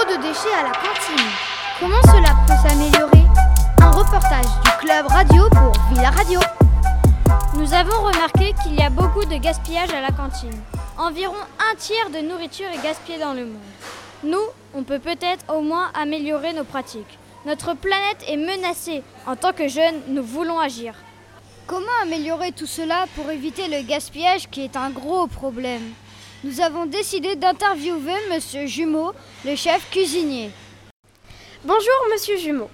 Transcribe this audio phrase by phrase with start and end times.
[0.00, 1.26] Trop de déchets à la cantine.
[1.78, 3.26] Comment cela peut s'améliorer?
[3.82, 6.40] Un reportage du club radio pour Villa Radio.
[7.54, 10.58] Nous avons remarqué qu'il y a beaucoup de gaspillage à la cantine.
[10.96, 11.34] Environ
[11.70, 13.60] un tiers de nourriture est gaspillée dans le monde.
[14.22, 14.40] Nous,
[14.74, 17.18] on peut peut-être au moins améliorer nos pratiques.
[17.44, 19.02] Notre planète est menacée.
[19.26, 20.94] En tant que jeunes, nous voulons agir.
[21.66, 25.92] Comment améliorer tout cela pour éviter le gaspillage qui est un gros problème?
[26.42, 29.12] Nous avons décidé d'interviewer Monsieur Jumeau,
[29.44, 30.50] le chef cuisinier.
[31.64, 32.70] Bonjour Monsieur Jumeau.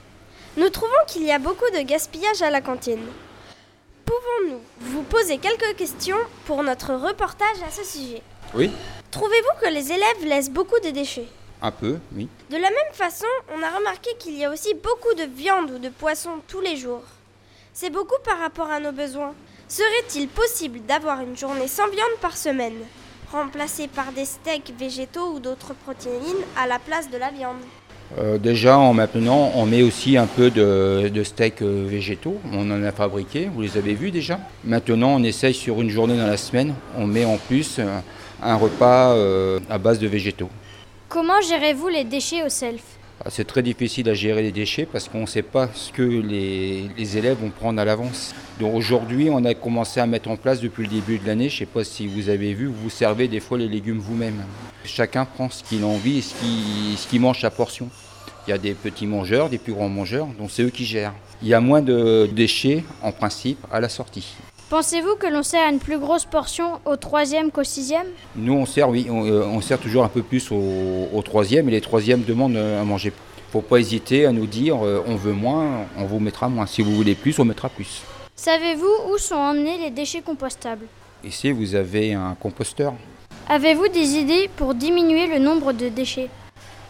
[0.57, 3.05] Nous trouvons qu'il y a beaucoup de gaspillage à la cantine.
[4.05, 8.23] Pouvons-nous vous poser quelques questions pour notre reportage à ce sujet?
[8.55, 8.71] Oui,
[9.11, 11.27] Trouvez-vous que les élèves laissent beaucoup de déchets?
[11.61, 12.29] Un peu, oui.
[12.51, 15.79] De la même façon, on a remarqué qu'il y a aussi beaucoup de viande ou
[15.79, 17.03] de poisson tous les jours.
[17.73, 19.35] C'est beaucoup par rapport à nos besoins.
[19.69, 22.79] Serait-il possible d'avoir une journée sans viande par semaine,
[23.33, 27.57] remplacée par des steaks végétaux ou d'autres protéines à la place de la viande
[28.19, 32.37] Euh, déjà, en maintenant, on met aussi un peu de, de steaks euh, végétaux.
[32.53, 34.39] On en a fabriqué, vous les avez vus déjà.
[34.65, 37.99] Maintenant, on essaye sur une journée dans la semaine, on met en plus euh,
[38.43, 40.51] un repas euh, à base de végétaux.
[41.09, 42.83] Comment gérez-vous les déchets au self?
[43.29, 47.17] C'est très difficile à gérer les déchets parce qu'on ne sait pas ce que les,
[47.17, 48.35] élèves vont prendre à l'avance.
[48.61, 51.55] Donc aujourd'hui, on a commencé à mettre en place depuis le début de l'année, je
[51.55, 54.45] ne sais pas si vous avez vu, vous servez des fois les légumes vous-même.
[54.85, 57.89] Chacun prend ce qu'il a envie et ce qu'il mange sa portion.
[58.47, 61.15] Il y a des petits mangeurs, des plus grands mangeurs, donc c'est eux qui gèrent.
[61.43, 64.37] Il y a moins de déchets en principe à la sortie.
[64.69, 68.09] Pensez-vous que l'on sert une plus grosse portion au troisième qu'au sixième?
[68.35, 71.69] Nous, on sert, oui, on, euh, on sert toujours un peu plus au, au troisième
[71.69, 73.13] et les troisièmes demandent euh, à manger.
[73.53, 76.67] faut pas hésiter à nous dire euh, on veut moins, on vous mettra moins.
[76.67, 78.03] Si vous voulez plus, on mettra plus.
[78.35, 80.87] Savez-vous où sont emmenés les déchets compostables?
[81.23, 82.95] Ici, vous avez un composteur?
[83.49, 86.29] Avez-vous des idées pour diminuer le nombre de déchets?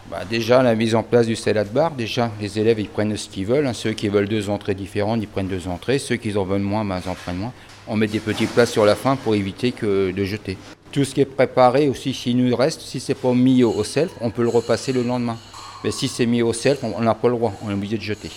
[0.09, 3.27] Bah, déjà, la mise en place du salade bar, déjà, les élèves, ils prennent ce
[3.27, 3.67] qu'ils veulent.
[3.67, 3.73] hein.
[3.73, 5.99] Ceux qui veulent deux entrées différentes, ils prennent deux entrées.
[5.99, 7.53] Ceux qui en veulent moins, bah, ils en prennent moins.
[7.87, 10.57] On met des petits plats sur la fin pour éviter que de jeter.
[10.93, 13.83] Tout ce qui est préparé aussi, s'il nous reste, si c'est pas mis au, au
[13.83, 15.37] self, on peut le repasser le lendemain.
[15.83, 18.01] Mais si c'est mis au self, on n'a pas le droit, on est obligé de
[18.01, 18.31] jeter.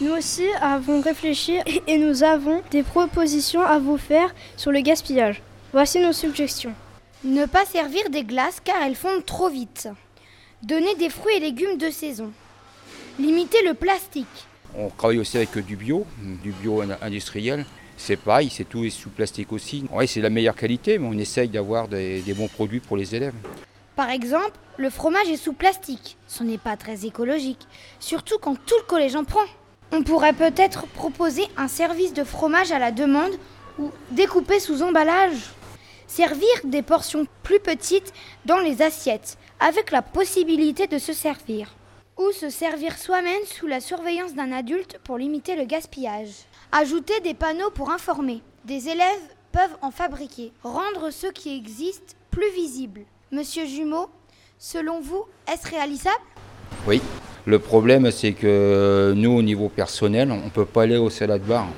[0.00, 1.58] Nous aussi avons réfléchi
[1.88, 5.42] et nous avons des propositions à vous faire sur le gaspillage.
[5.72, 6.72] Voici nos suggestions.
[7.24, 9.88] Ne pas servir des glaces car elles fondent trop vite.
[10.62, 12.32] Donner des fruits et légumes de saison.
[13.18, 14.26] Limiter le plastique.
[14.76, 16.06] On travaille aussi avec du bio,
[16.42, 17.64] du bio in- industriel.
[17.96, 19.84] C'est pareil, c'est tout sous plastique aussi.
[19.92, 23.14] Oui, c'est la meilleure qualité, mais on essaye d'avoir des, des bons produits pour les
[23.14, 23.34] élèves.
[23.96, 26.16] Par exemple, le fromage est sous plastique.
[26.28, 27.66] Ce n'est pas très écologique,
[27.98, 29.44] surtout quand tout le collège en prend.
[29.90, 33.32] On pourrait peut-être proposer un service de fromage à la demande
[33.78, 35.36] ou découper sous emballage.
[36.06, 38.12] Servir des portions plus petites
[38.44, 41.74] dans les assiettes, avec la possibilité de se servir.
[42.16, 46.30] Ou se servir soi-même sous la surveillance d'un adulte pour limiter le gaspillage.
[46.72, 48.42] Ajouter des panneaux pour informer.
[48.64, 50.52] Des élèves peuvent en fabriquer.
[50.62, 53.02] Rendre ceux qui existent plus visibles.
[53.30, 54.08] Monsieur Jumeau,
[54.58, 56.16] selon vous, est-ce réalisable?
[56.86, 57.00] Oui.
[57.46, 61.42] Le problème, c'est que nous, au niveau personnel, on ne peut pas aller au salade
[61.42, 61.68] bar.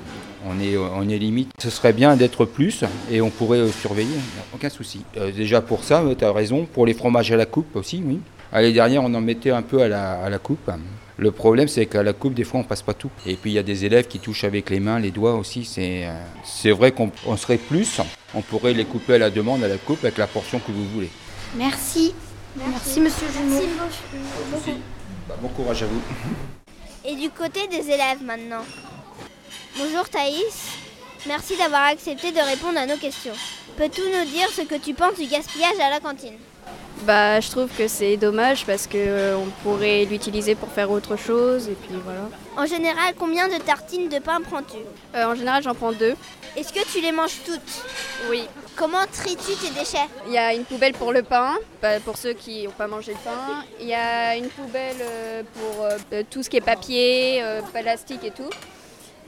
[0.47, 1.51] On est, on est limite.
[1.59, 4.17] Ce serait bien d'être plus et on pourrait euh, surveiller,
[4.53, 5.01] aucun souci.
[5.17, 6.65] Euh, déjà pour ça, tu as raison.
[6.65, 8.19] Pour les fromages à la coupe aussi, oui.
[8.51, 10.69] L'année dernière, on en mettait un peu à la, à la coupe.
[11.17, 13.11] Le problème, c'est qu'à la coupe, des fois, on passe pas tout.
[13.25, 15.63] Et puis, il y a des élèves qui touchent avec les mains, les doigts aussi.
[15.63, 16.11] C'est euh,
[16.43, 18.01] c'est vrai qu'on on serait plus.
[18.33, 20.85] On pourrait les couper à la demande, à la coupe, avec la portion que vous
[20.85, 21.09] voulez.
[21.55, 22.13] Merci.
[22.57, 23.61] Merci, monsieur Jumeau.
[25.29, 26.01] Bah, bon courage à vous.
[27.05, 28.63] Et du côté des élèves maintenant.
[29.77, 30.69] Bonjour Thaïs,
[31.27, 33.33] merci d'avoir accepté de répondre à nos questions.
[33.77, 36.37] Peux-tu nous dire ce que tu penses du gaspillage à la cantine?
[37.03, 41.15] Bah, je trouve que c'est dommage parce que euh, on pourrait l'utiliser pour faire autre
[41.15, 42.29] chose et puis voilà.
[42.57, 44.77] En général, combien de tartines de pain prends-tu?
[45.15, 46.15] Euh, en général, j'en prends deux.
[46.55, 47.83] Est-ce que tu les manges toutes?
[48.29, 48.43] Oui.
[48.75, 50.05] Comment tries-tu tes déchets?
[50.27, 53.13] Il y a une poubelle pour le pain, pas- pour ceux qui n'ont pas mangé
[53.13, 53.63] le pain.
[53.79, 55.87] Il y a une poubelle euh, pour
[56.29, 57.41] tout ce qui est papier,
[57.73, 58.49] plastique et tout.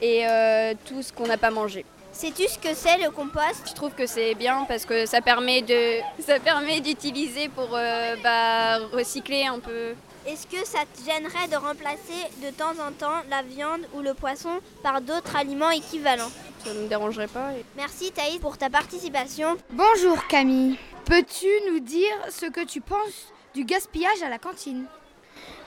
[0.02, 1.86] Et euh, tout ce qu'on n'a pas mangé.
[2.12, 3.64] Sais-tu ce que c'est le compost?
[3.68, 8.16] Je trouve que c'est bien parce que ça permet de, ça permet d'utiliser pour euh,
[8.24, 9.94] bah, recycler un peu.
[10.28, 14.14] Est-ce que ça te gênerait de remplacer de temps en temps la viande ou le
[14.14, 16.30] poisson par d'autres aliments équivalents?
[16.64, 17.52] Ça ne me dérangerait pas.
[17.58, 19.58] et- Merci Thaïs pour ta participation.
[19.72, 20.78] Bonjour Camille.
[21.06, 24.86] Peux-tu nous dire ce que tu penses du gaspillage à la cantine?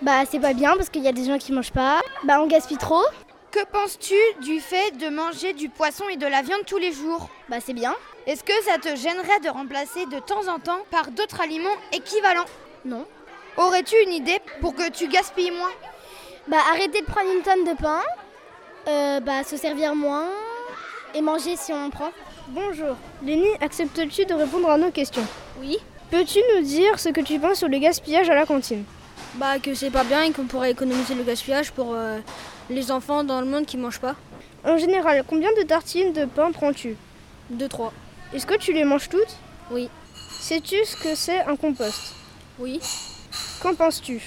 [0.00, 2.00] Bah, c'est pas bien parce qu'il y a des gens qui mangent pas.
[2.24, 3.04] Bah, on gaspille trop.
[3.56, 7.30] Que penses-tu du fait de manger du poisson et de la viande tous les jours
[7.48, 7.94] Bah, c'est bien.
[8.26, 12.44] Est-ce que ça te gênerait de remplacer de temps en temps par d'autres aliments équivalents?
[12.84, 13.06] Non.
[13.56, 15.70] Aurais-tu une idée pour que tu gaspilles moins?
[16.48, 18.02] Bah arrêter de prendre une tonne de pain,
[18.88, 20.28] euh, bah se servir moins
[21.14, 22.10] et manger si on en prend.
[22.48, 22.94] Bonjour.
[23.22, 25.26] Lénie, acceptes-tu de répondre à nos questions?
[25.62, 25.78] Oui.
[26.10, 28.84] Peux-tu nous dire ce que tu penses sur le gaspillage à la cantine?
[29.38, 32.18] Bah que c'est pas bien et qu'on pourrait économiser le gaspillage pour euh,
[32.70, 34.16] les enfants dans le monde qui mangent pas.
[34.64, 36.96] En général, combien de tartines de pain prends-tu?
[37.50, 37.92] Deux, trois.
[38.32, 39.36] Est-ce que tu les manges toutes?
[39.70, 39.90] Oui.
[40.40, 42.14] Sais-tu ce que c'est un compost?
[42.58, 42.80] Oui.
[43.60, 44.22] Qu'en penses-tu?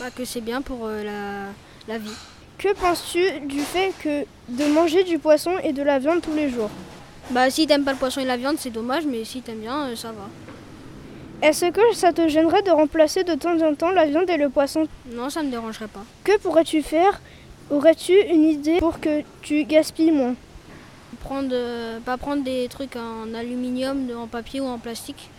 [0.00, 2.16] Bah que c'est bien pour euh, la, la vie.
[2.58, 6.50] Que penses-tu du fait que de manger du poisson et de la viande tous les
[6.50, 6.70] jours?
[7.30, 9.86] Bah si t'aimes pas le poisson et la viande c'est dommage mais si t'aimes bien
[9.86, 10.28] euh, ça va.
[11.40, 14.48] Est-ce que ça te gênerait de remplacer de temps en temps la viande et le
[14.48, 14.88] poisson?
[15.12, 16.02] Non ça me dérangerait pas.
[16.24, 17.20] Que pourrais-tu faire?
[17.70, 20.34] Aurais-tu une idée pour que tu gaspilles moins?
[21.20, 25.30] Prendre, euh, pas prendre des trucs en aluminium, en papier ou en plastique.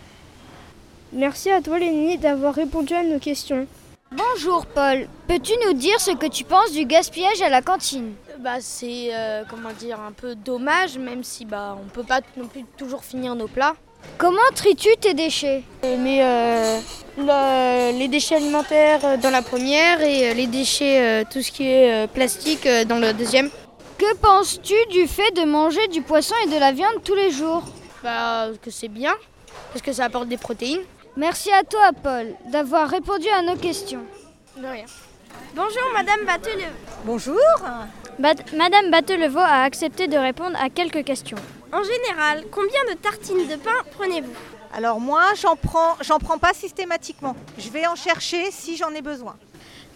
[1.12, 3.66] Merci à toi Lénie d'avoir répondu à nos questions.
[4.10, 8.14] Bonjour Paul, peux-tu nous dire ce que tu penses du gaspillage à la cantine?
[8.38, 12.46] Bah c'est euh, comment dire un peu dommage même si bah on peut pas non
[12.46, 13.74] plus toujours finir nos plats.
[14.18, 16.78] Comment tries-tu tes déchets Mais euh,
[17.18, 21.50] le- les déchets alimentaires euh, dans la première et euh, les déchets euh, tout ce
[21.50, 23.50] qui est euh, plastique dans le deuxième.
[23.98, 27.62] Que penses-tu du fait de manger du poisson et de la viande tous les jours?
[28.02, 29.14] Bah que c'est bien
[29.72, 30.80] parce que ça apporte des protéines.
[31.16, 34.00] Merci à toi Paul d'avoir répondu à nos questions.
[34.56, 34.84] De rien.
[35.54, 36.64] Bonjour Madame Batele.
[37.04, 37.36] Bonjour.
[38.18, 41.38] Bat- Madame Battelevaux a accepté de répondre à quelques questions.
[41.72, 44.32] En général, combien de tartines de pain prenez-vous
[44.74, 47.36] Alors moi, j'en prends, j'en prends pas systématiquement.
[47.58, 49.36] Je vais en chercher si j'en ai besoin.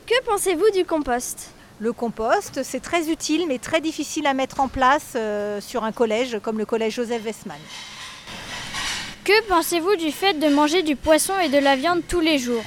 [0.07, 1.51] Que pensez-vous du compost
[1.81, 5.91] Le compost, c'est très utile mais très difficile à mettre en place euh, sur un
[5.91, 7.59] collège comme le collège Joseph Westman.
[9.25, 12.63] Que pensez-vous du fait de manger du poisson et de la viande tous les jours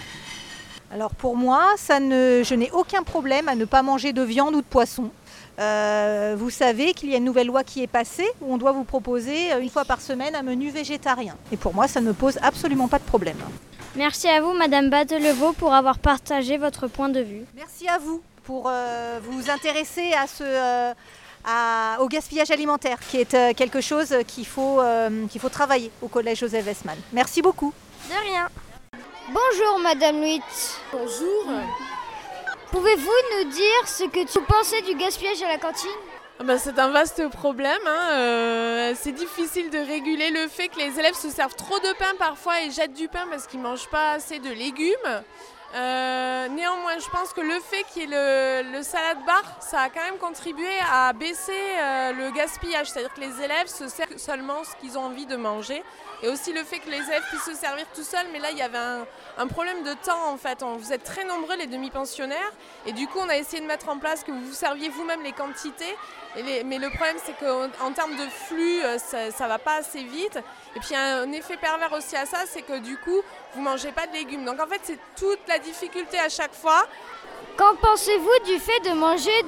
[0.91, 4.55] Alors pour moi, ça ne, je n'ai aucun problème à ne pas manger de viande
[4.55, 5.11] ou de poisson.
[5.59, 8.71] Euh, vous savez qu'il y a une nouvelle loi qui est passée où on doit
[8.73, 11.35] vous proposer euh, une fois par semaine un menu végétarien.
[11.51, 13.37] Et pour moi, ça ne me pose absolument pas de problème.
[13.95, 17.43] Merci à vous Madame Battelevaux pour avoir partagé votre point de vue.
[17.55, 20.93] Merci à vous pour euh, vous intéresser à ce, euh,
[21.43, 25.89] à- au gaspillage alimentaire, qui est euh, quelque chose qu'il faut, euh, qu'il faut travailler
[26.03, 26.97] au Collège Joseph Westman.
[27.13, 27.73] Merci beaucoup.
[28.09, 28.47] De rien.
[29.29, 30.41] Bonjour Madame Luit.
[30.91, 31.45] Bonjour.
[32.71, 35.89] Pouvez-vous nous dire ce que tu pensais du gaspillage à la cantine?
[36.39, 37.79] Ah bah, c'est un vaste problème.
[37.85, 41.93] hein, euh, c'est difficile de réguler le fait que les élèves se servent trop de
[41.97, 45.23] pain parfois et jettent du pain parce qu'ils ne mangent pas assez de légumes.
[45.75, 49.89] Euh, néanmoins, je pense que le fait qu'il y ait le, salade bar, ça a
[49.89, 52.89] quand même contribué à baisser euh, le gaspillage.
[52.89, 55.83] C'est-à-dire que les élèves se servent seulement ce qu'ils ont envie de manger.
[56.23, 58.27] Et aussi le fait que les élèves puissent se servir tout seuls.
[58.31, 58.77] Mais là, il y avait
[59.37, 60.63] un, problème de temps en fait.
[60.63, 62.51] Vous êtes très nombreux les demi-pensionnaires.
[62.85, 65.21] Et du coup, on a essayé de mettre en place que vous vous serviez vous-même
[65.21, 65.95] les quantités.
[66.35, 70.03] Mais le problème, c'est qu'en en termes de flux, euh, ça, ça va pas assez
[70.03, 70.39] vite.
[70.75, 73.21] Et puis, il y a un effet pervers aussi à ça, c'est que du coup,
[73.55, 74.45] vous mangez pas de légumes.
[74.45, 76.85] Donc, en fait, c'est toute la difficulté à chaque fois.
[77.57, 79.43] Qu'en pensez-vous du fait de manger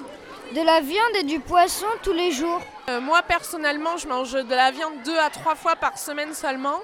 [0.56, 2.62] de la viande et du poisson tous les jours?
[2.90, 6.80] Euh, moi, personnellement, je mange de la viande deux à trois fois par semaine seulement.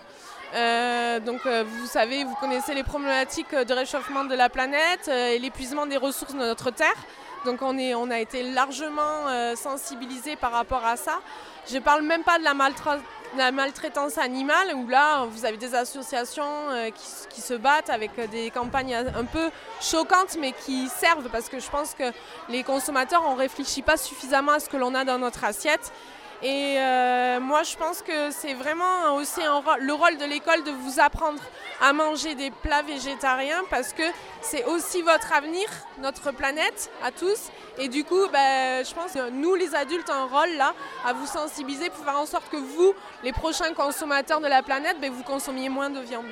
[0.53, 5.29] Euh, donc, euh, vous savez, vous connaissez les problématiques de réchauffement de la planète euh,
[5.29, 6.93] et l'épuisement des ressources de notre Terre.
[7.45, 11.19] Donc, on, est, on a été largement sensibilisés par rapport à ça.
[11.71, 13.01] Je parle même pas de la, maltra- de
[13.37, 16.89] la maltraitance animale, où là, vous avez des associations euh,
[17.29, 19.49] qui, se battent avec euh, des campagnes un peu
[19.81, 22.11] choquantes, mais qui servent, parce que je pense que
[22.49, 25.91] les consommateurs, on réfléchit pas suffisamment à ce que l'on a dans notre assiette.
[26.47, 30.63] Et euh, moi, je pense que c'est vraiment aussi un ro- le rôle de l'école
[30.63, 31.41] de vous apprendre
[31.81, 34.03] à manger des plats végétariens parce que
[34.41, 37.49] c'est aussi votre avenir, notre planète à tous.
[37.79, 41.25] Et du coup, ben, je pense que nous, les adultes, un rôle là à vous
[41.25, 45.23] sensibiliser pour faire en sorte que vous, les prochains consommateurs de la planète, ben, vous
[45.23, 46.27] consommiez moins de viande.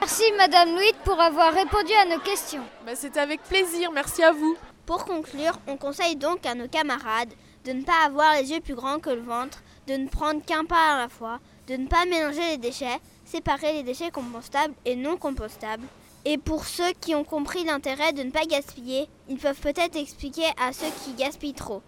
[0.00, 2.64] Merci Madame Luit pour avoir répondu à nos questions.
[2.84, 3.92] Ben, C'était avec plaisir.
[3.92, 4.56] Merci à vous.
[4.86, 7.32] Pour conclure, on conseille donc à nos camarades
[7.64, 10.64] de ne pas avoir les yeux plus grands que le ventre, de ne prendre qu'un
[10.64, 11.38] pas à la fois,
[11.68, 15.86] de ne pas mélanger les déchets, séparer les déchets compostables et non compostables.
[16.24, 20.46] Et pour ceux qui ont compris l'intérêt de ne pas gaspiller, ils peuvent peut-être expliquer
[20.60, 21.82] à ceux qui gaspillent trop.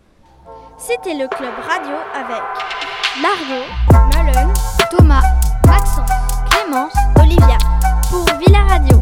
[0.76, 2.43] C'était le club radio avec
[3.23, 3.64] Margot,
[4.12, 4.52] Malone,
[4.90, 5.23] Thomas,
[5.66, 6.11] Maxence,
[6.50, 7.59] Clémence, Olivia
[8.11, 9.00] pour Villa Radio.